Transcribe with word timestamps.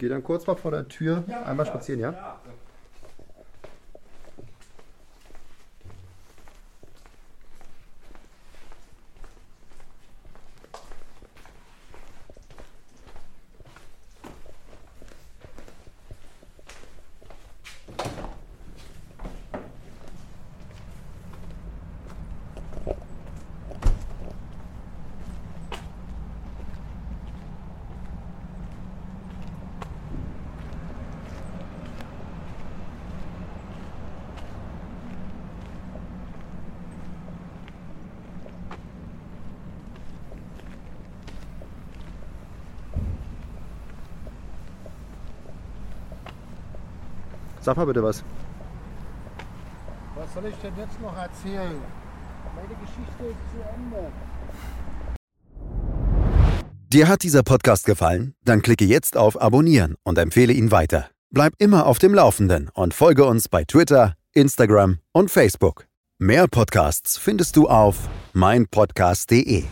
gehe 0.00 0.08
dann 0.08 0.24
kurz 0.24 0.46
mal 0.46 0.56
vor 0.56 0.72
der 0.72 0.88
Tür 0.88 1.22
einmal 1.46 1.66
spazieren, 1.66 2.00
ja? 2.00 2.40
Sag 47.60 47.76
mal 47.76 47.86
bitte 47.86 48.02
was. 48.02 48.24
Was 50.16 50.34
soll 50.34 50.46
ich 50.46 50.56
denn 50.56 50.72
jetzt 50.76 51.00
noch 51.00 51.16
erzählen? 51.16 51.80
Meine 52.56 52.74
Geschichte 52.80 53.24
ist 53.24 53.52
zu 53.52 53.58
Ende. 53.74 54.12
Dir 56.92 57.08
hat 57.08 57.22
dieser 57.22 57.42
Podcast 57.42 57.86
gefallen? 57.86 58.34
Dann 58.44 58.62
klicke 58.62 58.84
jetzt 58.84 59.16
auf 59.16 59.40
Abonnieren 59.40 59.94
und 60.02 60.18
empfehle 60.18 60.52
ihn 60.52 60.72
weiter. 60.72 61.08
Bleib 61.30 61.52
immer 61.58 61.86
auf 61.86 61.98
dem 61.98 62.14
Laufenden 62.14 62.68
und 62.74 62.94
folge 62.94 63.24
uns 63.24 63.48
bei 63.48 63.64
Twitter, 63.64 64.14
Instagram 64.32 64.98
und 65.12 65.30
Facebook. 65.30 65.86
Mehr 66.18 66.48
Podcasts 66.48 67.16
findest 67.16 67.56
du 67.56 67.68
auf 67.68 68.08
meinpodcast.de. 68.32 69.64